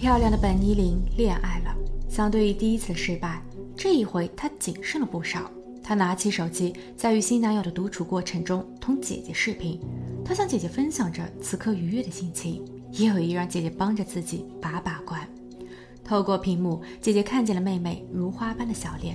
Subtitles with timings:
[0.00, 1.76] 漂亮的本尼琳恋爱了。
[2.08, 3.42] 相对于第一次失败，
[3.76, 5.50] 这一回她谨慎了不少。
[5.82, 9.78] 她拿起手机，在与新男友的独处过程中同姐姐视频。
[10.24, 15.20] 她向姐姐分享着此刻愉悦的心情，也有意让姐姐帮着自己把把关。
[16.02, 19.14] 透过屏幕，姐姐看见了妹妹如花般的小脸。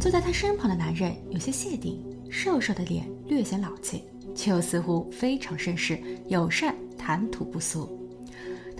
[0.00, 2.00] 坐在她身旁的男人有些谢顶，
[2.30, 4.04] 瘦瘦的脸略显老气，
[4.36, 7.99] 却又似乎非常绅士、友善、谈吐不俗。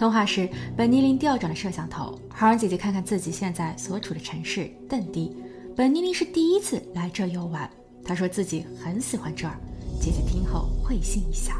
[0.01, 5.37] 通话时，本尼琳调转了摄像头，好让姐姐看看自己现在所处的城市邓迪。
[5.77, 7.69] 本尼琳是第一次来这游玩，
[8.03, 9.61] 她说自己很喜欢这儿。
[10.01, 11.53] 姐姐听后会心一笑。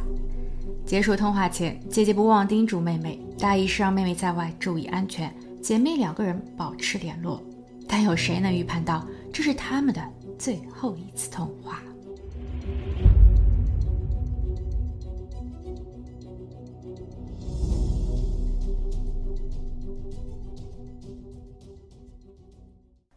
[0.87, 5.31] 结束通话前，姐姐不忘叮嘱妹妹，大意是让妹妹在外注意安全，
[5.63, 7.43] 姐妹两个人保持联络。
[7.87, 10.03] 但有谁能预判到这是他们的
[10.39, 11.83] 最后一次通话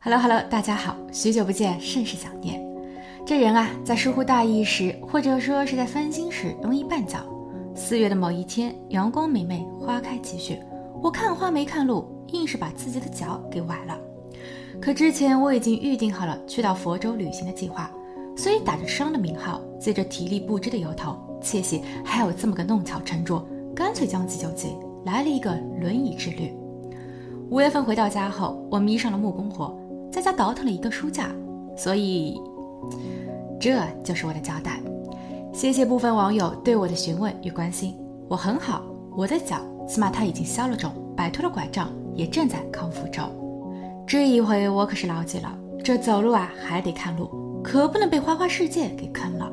[0.05, 2.61] ？Hello Hello，大家好，许久不见，甚是想念。
[3.25, 7.19] 这人啊，在疏忽大意时，或者说是在分心时，容易绊脚。
[7.73, 10.59] 四月的某一天，阳光明媚，花开几许，
[11.01, 13.97] 我看花没看路，硬是把自己的脚给崴了。
[14.81, 17.89] 可之前我已经预定好了去到佛州旅行的计划，
[18.35, 26.53] 所以打着伤的名号，借着体力不支的由头，窃喜还有这么个弄巧成拙，干脆将计就计，来了一个轮椅之旅。
[27.49, 29.77] 五月份回到家后，我迷上了木工活，
[30.13, 31.31] 在家倒腾了一个书架，
[31.75, 32.39] 所以
[33.59, 34.79] 这就是我的交代。
[35.51, 37.97] 谢谢部分网友对我的询问与关心，
[38.27, 38.83] 我很好，
[39.17, 43.27] 我的脚起码它已经消了肿，摆脱了拐杖，也正在康复中。
[44.05, 45.51] 这一回我可是牢记了，
[45.83, 47.27] 这走路啊还得看路，
[47.63, 49.51] 可不能被花花世界给坑了。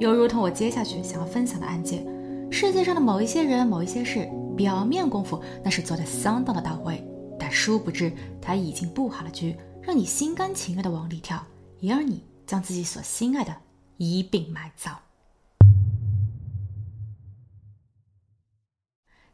[0.00, 2.04] 又如同我接下去想要分享的案件，
[2.50, 7.00] 世界上的某一些人、某一些事，表面功夫那是做的相当的到位，
[7.38, 9.54] 但殊不知他已经布好了局，
[9.86, 11.44] 让你心甘情愿的往里跳，
[11.78, 13.54] 也让你将自己所心爱的
[13.98, 14.98] 一并埋葬。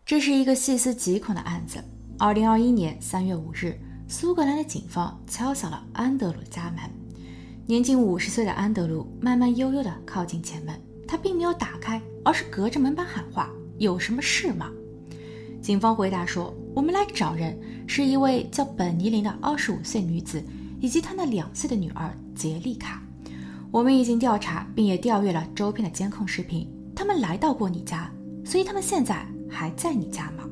[0.04, 1.82] 这是一个细思极恐的案子。
[2.18, 3.78] 二零二一年三月五日，
[4.08, 6.80] 苏格兰的警方敲响了安德鲁家门。
[7.64, 10.74] 年近五十岁的安德鲁慢慢悠悠地靠近前门，
[11.06, 14.68] 他并没有打开，而是隔着门板喊话：“有什么事吗？”
[15.62, 20.42] 警方回答说：“我们来找人，是一位叫本尼林的二十五岁女子，
[20.80, 23.02] 以及她那两岁的女儿杰丽卡。
[23.70, 28.10] 我们已经调查，并也调阅了周边的监控视频，他们来到过你家，
[28.44, 30.48] 所以他们现在。”还在你家吗？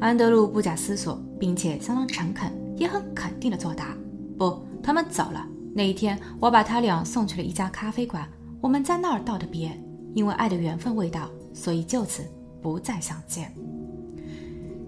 [0.00, 3.92] 安德鲁不假思索，并且相当诚恳，也很肯定的作答
[4.38, 5.44] ：“不，他们走了。
[5.74, 8.24] 那一天，我把他俩送去了一家咖啡馆，
[8.60, 9.76] 我们在那儿道的别。
[10.14, 12.22] 因为爱的缘分未到，所以就此
[12.62, 13.52] 不再相见。”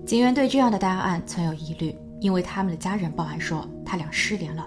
[0.09, 4.67] 警员对这样的答案存有疑虑，因为他们的家人报案说他俩失联了。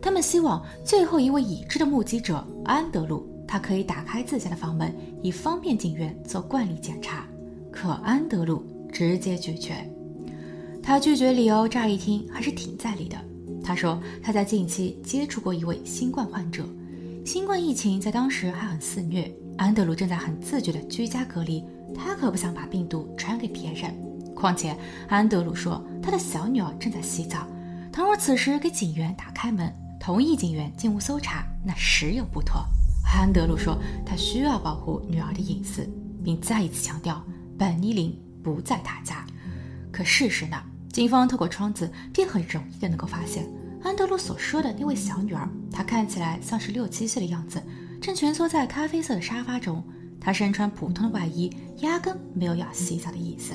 [0.00, 4.90] 他们希望最后一位已知的目击者安德鲁，他可以打开自家的房门，
[5.20, 7.28] 以方便警员做惯例检查。
[7.70, 9.74] 可安德鲁直接拒绝，
[10.82, 13.18] 他拒绝理由乍一听还是挺在理的。
[13.62, 16.64] 他说他在近期接触过一位新冠患者，
[17.26, 21.62] 新冠疫情在当时还很肆虐，安德鲁正在很自觉的居家隔离，
[21.94, 23.94] 他可不想把病毒传给别人。
[24.38, 24.76] 况且
[25.08, 27.46] 安德鲁说他的小女儿正在洗澡，
[27.92, 32.64] 倘若此时给警员打开门，同意警员进屋搜查，那十有不妥。
[33.12, 33.76] 安德鲁说
[34.06, 35.88] 他需要保护女儿的隐私，
[36.22, 37.24] 并再一次强调。
[37.58, 39.26] 本尼琳不在他家，
[39.90, 40.56] 可事实呢？
[40.92, 43.46] 警方透过窗子便很容易的能够发现
[43.82, 47.62] 安德鲁所说的那位小女儿，她看起来像是六七岁的样子，
[48.00, 49.82] 正蜷缩在咖啡色的沙发中。
[50.20, 53.54] 她身穿普通的外衣，压根没有要洗澡的意思。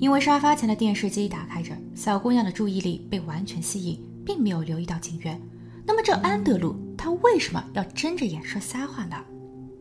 [0.00, 5.38] 因为沙发前的电视机打开着，小姑娘的注意力被完全吸引，并没有留意到警员。
[5.86, 9.16] 那么这安德鲁他为什么要睁着眼说瞎话呢？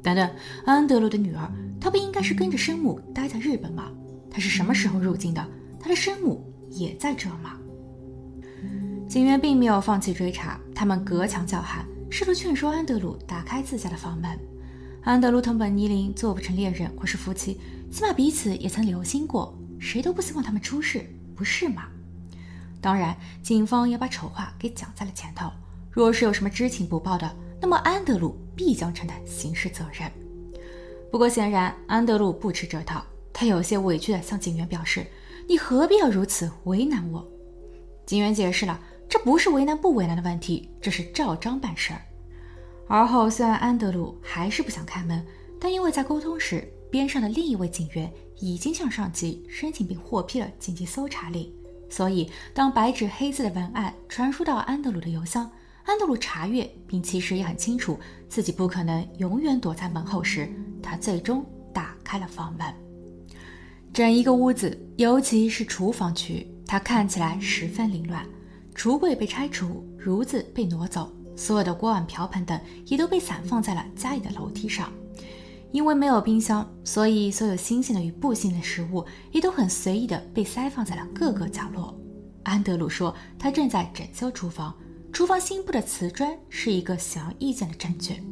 [0.04, 0.30] 等等，
[0.66, 1.50] 安德鲁的女儿。
[1.80, 3.90] 她不应该是跟着生母待在日本吗？
[4.30, 5.48] 她是什么时候入境的？
[5.80, 7.58] 她的生母也在这吗？
[9.08, 14.38] 警员并没有放弃追查，他们隔墙叫喊，试图劝说安德鲁打开自家的房门。
[15.02, 17.58] 安德鲁同本尼林做不成恋人或是夫妻，
[17.90, 21.06] 起码彼此也曾留心过，谁都不希望他们出事，
[21.36, 21.88] 不是吗？
[22.82, 25.52] 当然，警方也把丑话给讲在了前头。
[25.92, 30.10] 若是有什么知情不报的，那么安德鲁必将承担刑事责任。
[31.12, 33.04] 不过显然，安德鲁不吃这套，
[33.34, 35.06] 他有些委屈地向警员表示
[35.50, 37.28] ：“你何必要如此为难我？”
[38.06, 38.80] 警员解释了
[39.10, 42.02] ：“这不是为难不为难的问题，这是照章办事儿。”
[42.88, 45.26] 而后，虽然安德鲁还是不想开门，
[45.60, 51.52] 但因为在沟通时，边上的另一位警员已经向上级申请并获批了紧急搜查令。
[51.90, 55.50] 所以，当白纸黑字的文案传输到安德鲁的邮箱，
[55.86, 60.48] 安德鲁查阅，并其实也很清楚自己不可能永远躲在门后时，
[60.84, 61.44] 他最终
[61.74, 62.74] 打开了房门。
[63.92, 68.24] 整一个屋子，尤其是厨房区，它看起来十分凌乱。
[68.76, 74.94] 橱柜被拆除，炉子被挪走，所有的锅碗瓢盆等也都被散放在了家里的楼梯上。
[75.72, 81.96] 因为没有冰箱，所以所有新鲜的与不新鲜的食物也都很随意地被塞放在了各个角落。
[82.44, 84.76] 安德鲁说，他正在整修厨房，
[85.14, 88.24] 厨房新铺的瓷砖是一个显而易见的证据。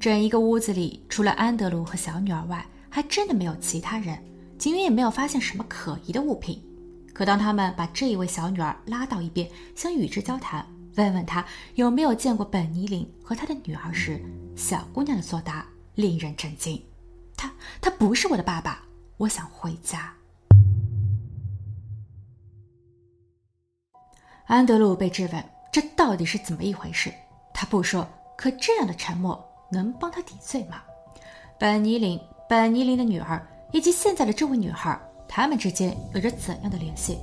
[0.00, 4.18] 整一个屋子里，除了安德鲁和小女儿外，还真的没有其他人。
[4.58, 6.62] 警员也没有发现什么可疑的物品。
[7.12, 10.66] 可当他们把这一位小女儿拉到一边，想与之交谈，
[10.96, 14.20] 问问她有没有见过本尼林和他的女儿时，
[14.56, 15.66] 小姑娘的作答。
[15.94, 16.82] 令人震惊，
[17.36, 18.82] 他他不是我的爸爸，
[19.18, 20.14] 我想回家。
[24.46, 27.12] 安德鲁被质问，这到底是怎么一回事？
[27.52, 29.38] 他不说，可这样的沉默
[29.70, 30.82] 能帮他抵罪吗？
[31.58, 32.18] 本尼林，
[32.48, 34.98] 本尼林的女儿，以及现在的这位女孩，
[35.28, 37.18] 他们之间有着怎样的联系？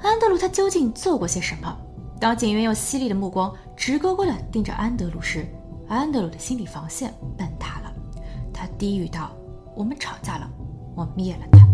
[0.00, 1.74] 安德鲁他究竟做过些什么？
[2.20, 5.46] 当警员用犀利的目光直勾勾地盯着安德鲁时，
[5.88, 7.79] 安德鲁的心理防线崩塌。
[8.80, 9.36] 低语道
[9.76, 10.50] ：“我们吵架了，
[10.96, 11.68] 我灭了他。”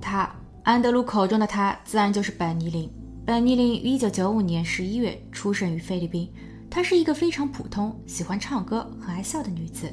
[0.00, 0.32] 他，
[0.62, 2.88] 安德鲁口中的他，自然就是本尼林。
[3.26, 6.32] 本尼林于1995年11月出生于菲律宾。
[6.70, 9.92] 她是一个非常普通、喜欢唱歌、很爱笑的女子。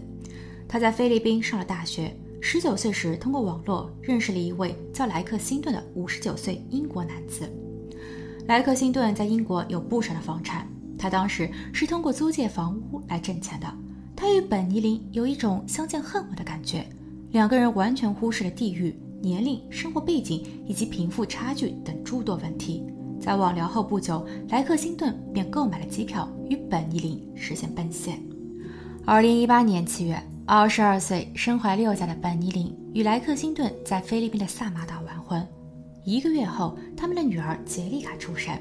[0.68, 2.16] 她在菲律宾上了大学。
[2.44, 7.52] 19岁时，通过网络认识了一位叫莱克辛顿的59岁英国男子。
[8.48, 10.68] 莱克辛顿在英国有不少的房产，
[11.00, 13.68] 他当时是通过租借房屋来挣钱的。
[14.26, 16.84] 他与本尼林有一种相见恨晚的感觉，
[17.30, 22.84] 两个人完全忽视了地域、年龄、生活背景以及贫富差距等诸多问题。
[23.22, 28.20] 在网聊后不久，莱克辛顿便购买了机票与本尼林实现奔现。
[29.06, 35.48] 二零一八年七月，二十二岁、身怀六甲的本尼林与莱克辛顿在菲律宾的萨马岛完婚。
[36.04, 38.52] 一个月后，他们的女儿杰丽卡出生。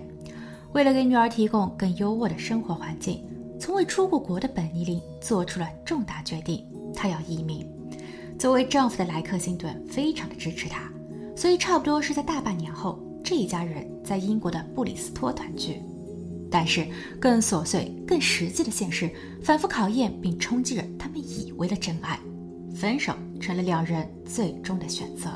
[0.75, 3.25] 为了给女儿提供更优渥的生活环境。
[3.59, 6.65] 从未出过国的本尼林做出了重大决定，
[6.95, 7.67] 她要移民。
[8.39, 10.91] 作为丈夫的莱克辛顿非常的支持她，
[11.37, 15.81] 所以差不多是在大半年后，这一家人在英国的布里斯托团聚。
[16.51, 16.87] 但是
[17.21, 19.11] 更琐碎、更实际的现实
[19.43, 22.19] 反复考验并冲击着他们以为的真爱，
[22.73, 25.31] 分手成了两人最终的选择。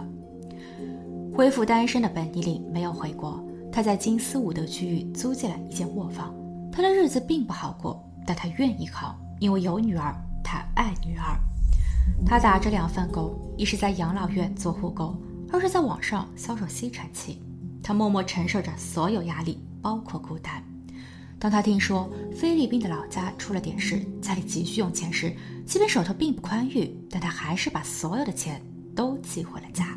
[1.34, 6.34] 恢复单身的本尼林没有回国，他在金斯伍德区域租借了一间卧房，
[6.70, 8.07] 他的日子并不好过。
[8.28, 10.14] 但他愿意靠，因为有女儿，
[10.44, 11.40] 他爱女儿。
[12.26, 15.18] 他打着两份工，一是在养老院做护工，
[15.50, 17.40] 二是在网上销售吸尘器。
[17.82, 20.62] 他默默承受着所有压力，包括孤单。
[21.38, 25.34] 当他听说菲律宾的老家出了点事，家里急需用钱时，
[25.64, 28.60] 即便手头并不宽裕，但他还是把所有的钱
[28.94, 29.96] 都寄回了家。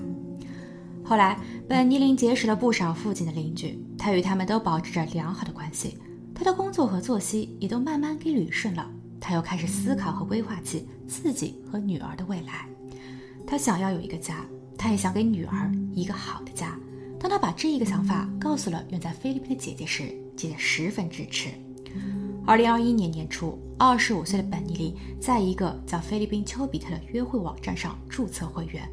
[1.04, 1.38] 后来，
[1.68, 5.98] 本尼林结识了不少附近的邻居，他与他们都保持着良好的关系。
[6.44, 12.68] 他的工作和作息也都慢慢给捋顺了，他又开始思考和规划起自己和女儿的未来。
[13.46, 14.44] 他想要有一个家，
[14.76, 16.76] 他也想给女儿一个好的家。
[17.20, 20.06] 当他把这一个想法告诉了远在菲律宾的姐姐时，
[20.36, 21.50] 姐姐十分支持。
[22.44, 28.90] 二零二一年年初，二十五岁的本尼利在一个叫菲律宾丘比特的约会网站上注册会员，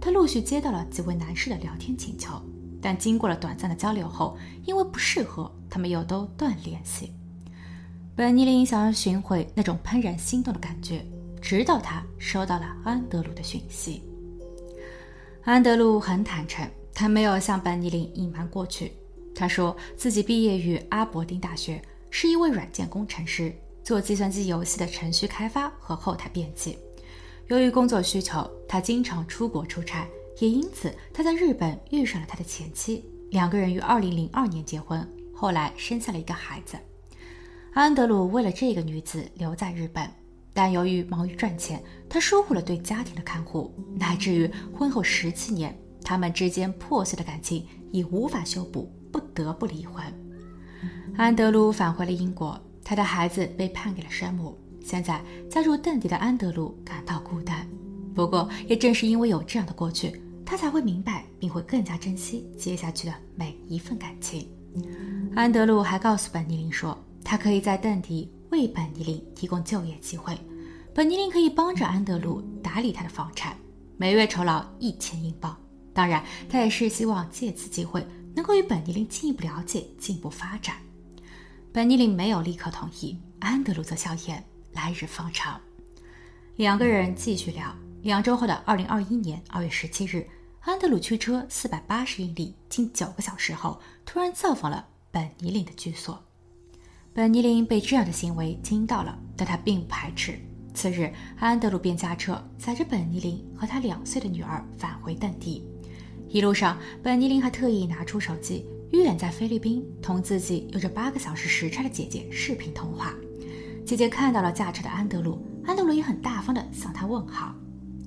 [0.00, 2.40] 他陆续接到了几位男士的聊天请求。
[2.80, 7.12] 但经过了短暂的交流后，因为不适合，他们又都断联系。
[8.14, 11.04] 本尼林想要寻回那种怦然心动的感觉，
[11.40, 14.02] 直到他收到了安德鲁的讯息。
[15.44, 18.92] 安德鲁很坦诚，他没有向本尼林隐瞒过去。
[19.34, 21.80] 他说自己毕业于阿伯丁大学，
[22.10, 23.54] 是一位软件工程师，
[23.84, 26.78] 做计算机游戏的程序开发和后台编辑。
[27.48, 30.08] 由于工作需求，他经常出国出差。
[30.38, 36.76] 也因此，他在日本遇上了他的前妻，两个人于2002年结婚，后来生下了一个孩子。
[37.72, 40.08] 安德鲁为了这个女子留在日本，
[40.52, 50.04] 但由于忙于赚钱，他疏忽了对家庭的看护，乃至于婚后十七年，他们之间破碎的感情已无法修补，不得不离婚。
[51.16, 54.56] 安德鲁返回了英国，他的孩子被判给了山姆。
[54.82, 57.66] 现在加入邓迪的安德鲁感到孤单，
[58.14, 60.22] 不过也正是因为有这样的过去。
[60.46, 64.48] 他才会明白，并会更加珍惜接下去的每一份感情。
[65.34, 70.38] 安德鲁还告诉本尼林说，他可以在邓迪为本尼林提供就业机会，
[70.94, 73.56] 本尼林可以帮着安德鲁打理他的房产。
[73.96, 75.56] 每月酬劳一千英镑。
[75.92, 80.76] 当然，他也是希望借此机会能够与本尼林进一步了解、进一步发展。
[81.72, 85.58] 本尼林没有立刻同意，安德鲁则笑言：“来日方长。”
[86.56, 87.74] 两个人继续聊。
[88.06, 90.24] 两周后的二零二一年二月十七日，
[90.60, 96.24] 安德鲁驱车四百八十英里，近九个小时后，突然造访了本尼林的居所。
[97.12, 100.38] 本尼林被这样的行为惊到了，但他并不排斥。
[100.72, 105.66] 次日，安德鲁便驾车载着本尼林和他两岁的女儿返回邓地。
[106.28, 113.12] 一路上，本尼林还特意拿出手机，与远在菲律宾、同自己有着八个小时时差的姐姐视频通话。
[113.84, 117.52] 姐姐看到了驾车的安德鲁，安德鲁也很大方地向他问好。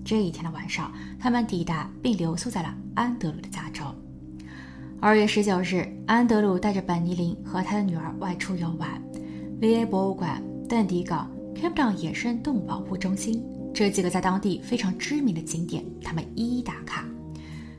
[0.10, 3.86] 这一天的晚上，他们抵达并留宿在了安德鲁的家中。
[5.00, 8.90] 二月十九日，安德鲁带着本尼林和他的女儿外出游玩
[9.62, 9.86] ，V.A.
[9.86, 17.06] 博物馆、邓迪港、Cape Town 野生动物保护中心这几个在当地非常知名的景点，他们一一打卡。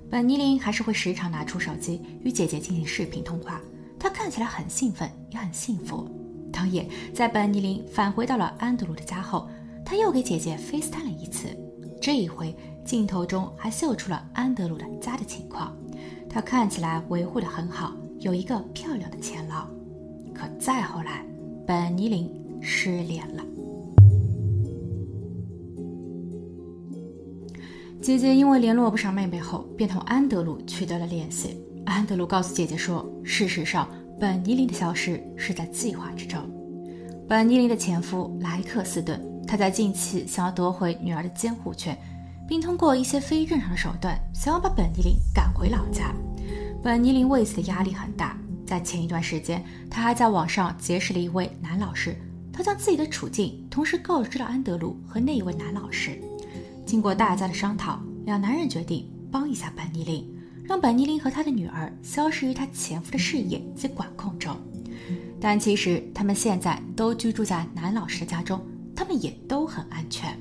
[0.09, 3.61] 本尼林还是会时常拿出手机与姐姐进行视频通话，
[3.99, 6.09] 他看起来很兴奋，也很幸福。
[6.53, 9.51] 当夜，在本尼林返回到了安德鲁的家后，
[9.85, 11.49] 他又给姐姐 FaceTime 了一次，
[12.01, 15.77] 这一回镜头中还秀出了安德鲁的家的情况。
[16.29, 19.67] 他看起来维护的很好，有一个漂亮的前老。
[20.33, 21.25] 可再后来，
[21.67, 22.31] 本尼林
[22.63, 23.45] 失联了。
[28.01, 31.61] 姐姐因为联络不上妹妹后，便同安德鲁取得了联系。
[31.85, 33.87] 安德鲁告诉姐姐说，事实上，
[34.19, 36.41] 本尼林的消失是在计划之中。
[37.29, 41.99] 本尼林的前夫莱克斯顿，他在近期想要夺回女儿的监护权。
[42.47, 46.13] 并通过一些非正常的手段，想要把本尼林赶回老家。
[46.83, 48.37] 本尼林为此的压力很大。
[48.67, 52.17] 在前一段时间，他还在网上结识了一位男老师，
[52.53, 56.21] 他将自己的处境同时告知了安德鲁和那一位男老师。
[56.85, 60.29] 经过大家的商讨，两男人决定帮一下本尼林，
[60.65, 64.57] 让本尼林和他的女儿消失于他前夫的视野及管控中。
[65.41, 68.61] 但其实他们现在都居住在男老师的家中，
[69.01, 70.39] 他们也都很安全。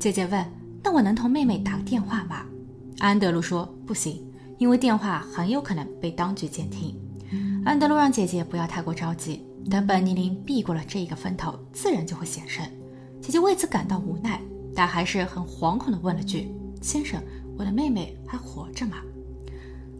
[0.00, 0.42] 姐姐问。
[0.82, 2.44] 那我能同妹妹打个电话吗？
[3.00, 4.22] 安德鲁说不行，
[4.58, 6.94] 因为电话很有可能被当局监听。
[7.64, 12.64] 安德鲁让姐姐不要太过着急，等本尼林避过了这一个风头，自然就会现身。
[13.20, 14.40] 姐姐为此感到无奈，
[14.74, 17.22] 但还是很惶恐地问了句：“先生，
[17.58, 18.98] 我的妹妹还活着吗？”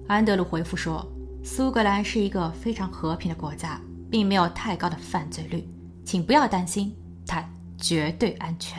[0.08, 1.06] 安德鲁回复说
[1.44, 3.78] ：“苏格兰是一个非常和平的国家，
[4.10, 5.66] 并没有太高的犯罪率，
[6.04, 6.94] 请不要担心，
[7.26, 8.78] 她绝对安全。”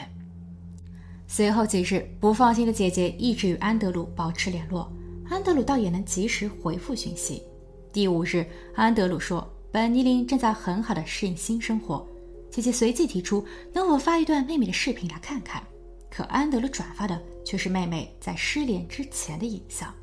[1.27, 4.91] 随后几日，不放心的姐姐一直与安德鲁保持联络，
[5.27, 7.43] 安德鲁倒也能及时回复讯息。
[7.91, 12.07] 第五日，安德鲁说本尼林正在很好的适应新生活。
[12.51, 15.61] 姐姐随即提出能否发一段妹妹的视频来看看，
[16.09, 19.93] 可安德鲁转发的却是妹妹在失联之前的影像。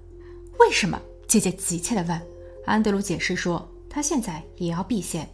[0.59, 1.01] 为什么？
[1.27, 2.21] 姐姐急切地问。
[2.67, 5.27] 安德鲁解释说，他现在也要避嫌，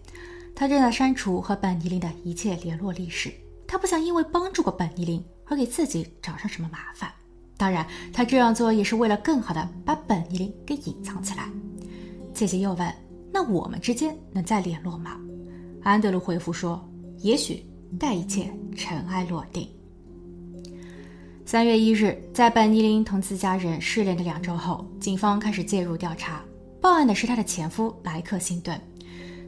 [0.58, 3.32] 他正在删除和本尼林的一切联络历史，
[3.64, 5.24] 他不想因为帮助过本尼林。
[5.46, 7.08] 而给自己找上什么麻烦？
[7.56, 11.48] 当然，他这样做也是为了更好的把本尼林给隐藏起来。
[12.34, 12.94] 姐姐又问
[13.32, 15.16] ：“那我们之间能再联络吗？”
[15.80, 16.84] 安德鲁回复说
[17.22, 17.64] ：“也许，
[18.00, 19.66] 待一切尘埃落定。”
[21.46, 26.42] 三月一日，在本尼林同自家人失联的两周后，警方开始介入调查。
[26.80, 28.78] 报案的是他的前夫莱克辛顿。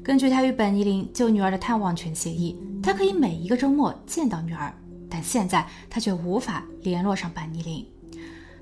[0.03, 4.75] 根据他与本尼林就女儿的探望权协议，他可以每一个周末见到女儿。
[5.09, 7.87] 但现在他却无法联络上本尼林，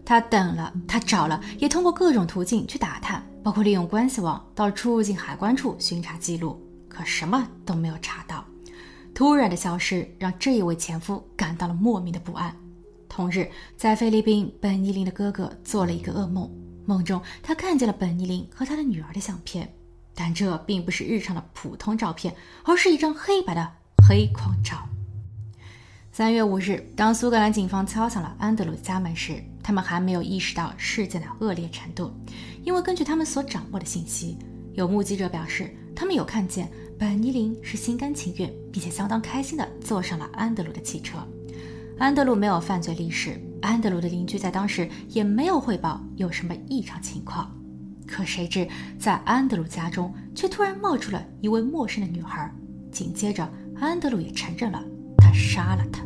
[0.04, 8.45] 他等了，他找了，也通过各种途径去打探，包括利用关系网到出入境海关处巡查记录，可什么都没有查到。
[9.14, 12.54] 突然的消失让这一位前夫感到了莫名的不安。
[13.09, 16.50] 同日，在菲律宾，本尼林的哥哥做了一个噩梦，
[16.87, 19.71] 梦中他看见了本尼林和他的女儿的相片，
[20.20, 22.34] 但这并不是日常的普通照片，
[22.64, 23.70] 而是一张黑白的
[24.04, 24.76] 黑框照。
[26.10, 32.10] 三月五日，当苏格兰警方敲响了安德鲁家门时，他们还没有意识到事件的恶劣程度，
[32.64, 34.37] 因为根据他们所掌握的信息，
[34.75, 41.16] 有目击者表示，他们有看见本尼林是心甘情愿并且相当开心地坐上了安德鲁的汽车。
[41.96, 47.54] 安德鲁没有犯罪历史，安德鲁的邻居在当时也没有汇报有什么异常情况。
[48.11, 48.67] 可谁知，
[48.99, 52.50] 在安德鲁家中却突然冒出了一位陌生的女孩，
[52.91, 53.49] 紧接着，
[53.79, 54.83] 安德鲁也承认了
[55.19, 56.03] 他杀了她。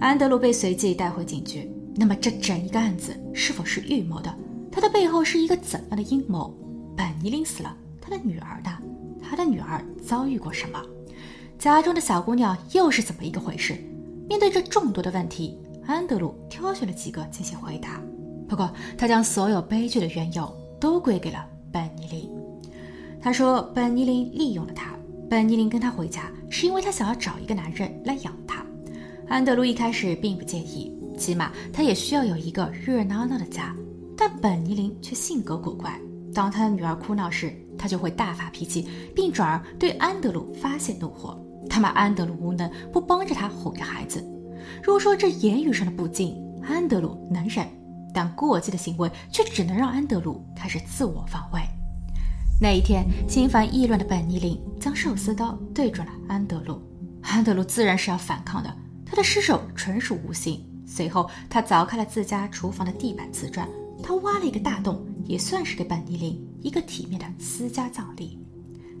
[0.00, 1.70] 安德鲁被随即带回警局。
[1.96, 4.34] 那么，这整一个案子是否是预谋的？
[4.72, 6.54] 他的背后是一个怎样的阴谋？
[6.96, 8.70] 本尼林死了，他的女儿呢？
[9.22, 10.80] 他的女儿遭遇过什么？
[11.58, 13.74] 家中的小姑娘又是怎么一个回事？
[14.28, 18.00] 面对这众多的问题，安德鲁挑选了几个进行回答。
[18.50, 22.28] 不过，他将所有悲剧的缘由都归给了本尼林。
[23.22, 24.90] 他说，本尼林利用了他。
[25.28, 28.66] 本尼林跟他回家，是因为他想要找一个男人来养他。
[29.28, 33.72] 安德鲁一开始并不介意，起码他也需要有一个热闹闹的家。
[34.16, 35.96] 但本尼林却性格古怪，
[36.34, 41.40] 当他的女儿哭闹时，他就会大发脾气，并转而对安德鲁发泄怒火。
[41.68, 44.20] 他骂安德鲁无能，不帮着他哄着孩子。
[44.82, 47.64] 如果说这言语上的不敬，安德鲁能忍，
[48.14, 51.60] 但过激的行为却只能让安德鲁开始自我防卫。
[52.60, 56.82] 那一天，心烦意乱的本尼林将寿司刀对准了安德鲁。
[57.22, 58.76] 安德鲁自然是要反抗的，
[59.06, 60.66] 他的失手纯属无心。
[60.86, 63.68] 随后，他凿开了自家厨房的地板瓷砖，
[64.02, 68.38] 他挖了一个大洞，也算是给本尼林一个体面的私家葬礼。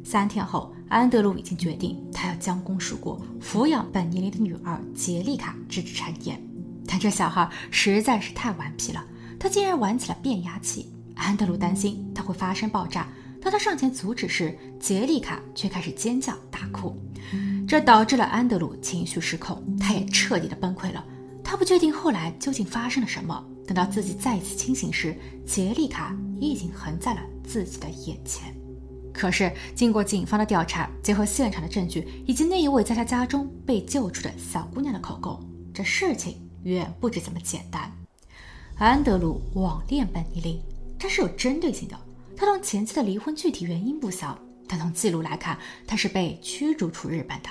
[0.02, 6.40] 三天后，安德鲁已经决定，他要将功赎过，抚养本尼林的女儿杰丽卡直至成年。
[6.90, 9.04] 但这小孩实在是太顽皮了，
[9.38, 10.92] 他竟然玩起了变压器。
[11.14, 13.06] 安德鲁担心他会发生爆炸。
[13.40, 16.94] 当他上前阻止时，杰丽卡却开始尖叫大哭，
[17.66, 21.02] 这导致了安德鲁情绪失控，他也彻底的崩溃了。
[21.44, 23.42] 他不确定后来究竟发生了什么。
[23.66, 25.16] 等到自己再次清醒时，
[25.46, 28.52] 杰丽卡也已经横在了自己的眼前。
[29.14, 35.38] 可是，经过警方的调查，结合现场的证据以及那一位在他家中被救出的小姑娘的口供，
[35.72, 37.90] 这事情远不止这么简单。
[38.78, 40.60] 安德鲁网恋本尼林，
[40.98, 41.98] 这是有针对性的。
[42.36, 47.48] 他同前妻的离婚具体原因不详，但从记录来看，他是被驱逐出日本的。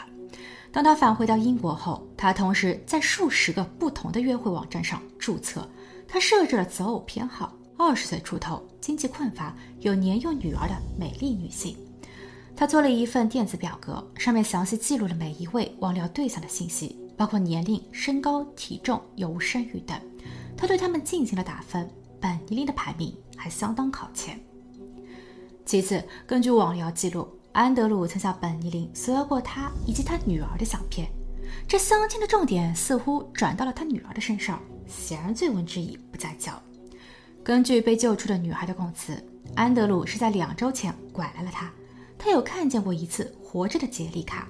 [0.72, 5.68] 当他返回到英国后，他同时在数十个不同的约会网站上注册。
[6.08, 11.78] 他设置了择偶偏好：二十岁出头、经济困乏、有年幼女儿的美丽女性。
[12.56, 20.00] 他做了一份电子表格，上面详细记录了每一位网聊对象的信息，包括年龄、身高、体重、有无生育等。
[20.56, 21.86] 他对他们进行了打分，
[22.18, 24.40] 本尼林的排名还相当靠前。
[25.66, 31.10] 其次，根据网聊记录，安德鲁曾向本尼林索要过他以及他女儿的相片。
[31.68, 36.54] 这相亲的重点似乎转到了他女儿的身上，显然醉翁之意不在酒。
[37.44, 39.22] 根据被救出的女孩的供词，
[39.56, 41.70] 安德鲁是在两周前拐来了她。
[42.18, 44.48] 他有看见过一次活着的杰丽卡。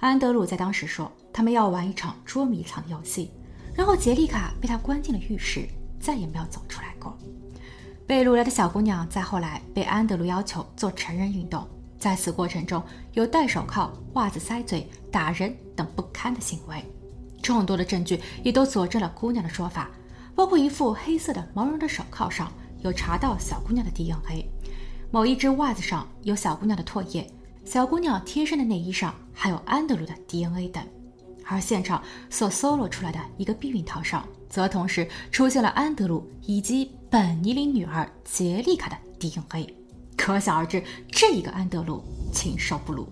[0.00, 3.30] 安德鲁在当时说，他们要玩一场捉迷藏游戏，
[3.74, 5.66] 然后杰丽卡被他关进了浴室，
[5.98, 7.16] 再也没有走出来过。
[8.06, 11.66] 被掳来的小姑娘在后来被安德鲁要求做成人运动，
[11.98, 12.82] 在此过程中
[13.14, 16.84] 有戴手铐、袜子塞嘴、打人等不堪的行为。
[17.42, 19.90] 众多的证据也都佐证了姑娘的说法，
[20.34, 22.52] 包括一副黑色的毛绒的手铐上
[22.82, 24.46] 有查到小姑娘的 DNA，
[25.10, 27.26] 某一只袜子上有小姑娘的唾液，
[27.64, 30.84] 小姑娘贴身的内衣上还有安德鲁的 DNA 等。
[31.46, 39.74] 而现场所搜罗出来的一个避孕套上，则同时出现了安德鲁以及本尼林女儿杰丽卡的 DNA，
[40.16, 43.06] 可想而知，这一个安德鲁禽兽不如。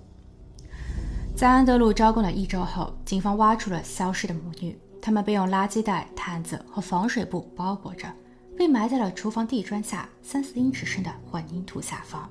[1.36, 8.10] 在安德鲁招供了一周后，警方挖出了消失的母女，他们被用垃圾袋、毯子和防水布包裹着，
[8.56, 12.26] 被埋在了厨房地砖下三四英尺深的混凝土下方。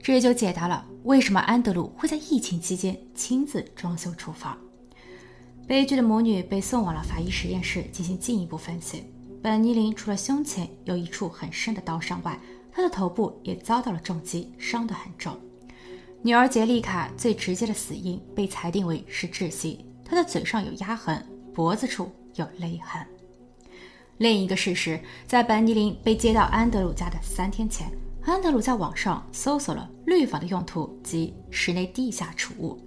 [0.00, 4.58] 这也就解答了为什么安德鲁会在疫情期间亲自装修厨房。
[5.66, 9.04] 悲剧的母女被送往了法医实验室进行进一步分析。
[9.42, 12.38] 本尼林除了胸前有一处很深的刀伤外，
[12.70, 15.34] 他的头部也遭到了重击，伤得很重。
[16.20, 23.02] 女儿杰丽卡最直接的死因被裁定为是窒息，她的嘴上有压痕，脖子处有勒痕。
[24.18, 27.90] 另一个事实，在本尼林被接到安德鲁家的三天前，
[28.30, 32.78] 安德鲁在网上搜索了绿房的用途及室内地下储物。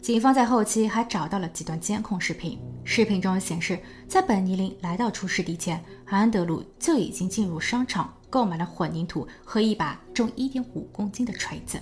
[0.00, 11.78] 警方在后期还找到了几段监控视频，视频中显示，在本尼林来到出事地前，安德鲁就已经进入商场购买了混凝土和一把重一点五公斤的锤子，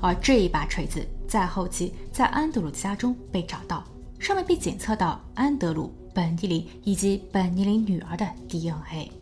[0.00, 3.84] 而这一把锤子在后期在安德鲁家中被找到，
[4.18, 9.12] 上面被检测到安德鲁、本尼林以及本尼林女儿的 DNA。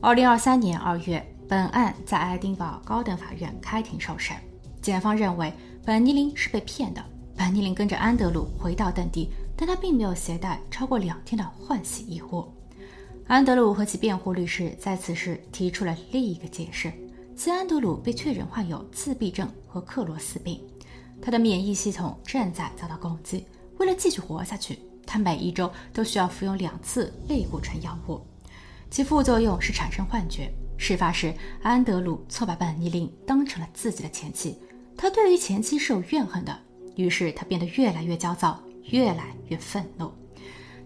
[0.00, 4.36] 二零二三年二月，本案在爱丁堡高等法院开庭受审，
[4.82, 5.52] 检方认为。
[5.86, 7.02] 本尼林是被骗的。
[7.34, 12.46] 本尼林跟着安德鲁回到邓地，但他并没有携带超过两天的换洗衣物。
[13.26, 16.92] 安德鲁和其辩护律师在此时提出了另一个解释：
[17.34, 20.60] 即安德鲁被确诊患有自闭症和克罗斯病，
[21.22, 23.46] 他的免疫系统正在遭到攻击。
[23.78, 28.20] 为了继续活下去，他每一周都需要服用两次类固醇药物，
[28.90, 30.52] 其副作用是产生幻觉。
[30.78, 34.56] 事发时，安德鲁错把本尼林当成了自己的前妻。
[34.96, 36.58] 他对于前妻是有怨恨的，
[36.96, 40.10] 于是他变得越来越焦躁，越来越愤怒。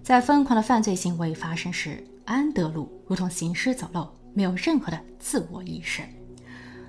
[0.03, 6.03] 在疯狂的犯罪行为发生时，安德鲁如同行尸走肉，没有任何的自我意识。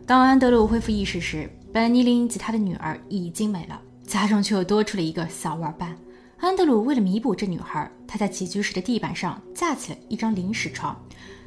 [0.07, 5.95] 当安德鲁恢复意识时，本尼林及他的女儿已经没了，家中却又多出了一个小玩伴。
[6.39, 11.01] 安德鲁为了弥补这女孩，他在起居室的地板上架起了一张临时床，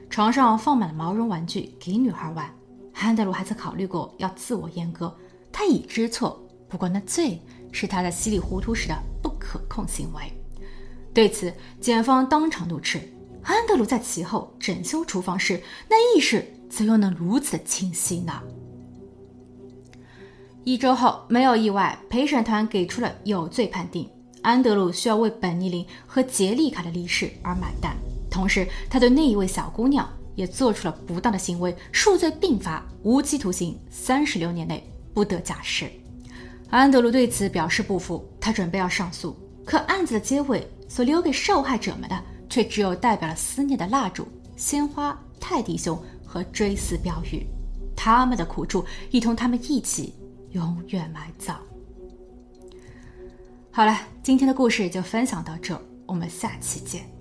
[0.08, 2.50] 床上放满了毛绒玩具给女孩玩。
[2.94, 5.14] 安德鲁还曾考虑过要自我阉割，
[5.52, 7.40] 他已知错，不过那罪
[7.70, 10.32] 是他在稀里糊涂时的不可控行为。
[11.12, 12.98] 对此，检方当场怒斥：
[13.42, 18.42] 安德鲁在其后整修厨房时，那意识怎又能如此的清晰呢？
[20.64, 24.08] 一周后，没有意外，陪审团给出了有罪判定。
[24.42, 27.96] 安德鲁需要为本尼林和杰利卡的离世而买单，
[28.36, 35.90] 同时他对那一位小姑娘也做出了不当的行为，数罪并罚，无期徒刑三十六年内不得假释。
[36.68, 47.46] 安德鲁对此表示不服，他准备要上诉，可案子的结尾所留给受害者们的，却只有代表了思念的蜡烛、鲜花、泰迪熊和追思标语，
[47.96, 50.12] 他们的苦处已同他们一起
[50.50, 51.58] 永远埋葬。
[53.70, 57.15] 好了，今天的故事就分享到这，我们下期见。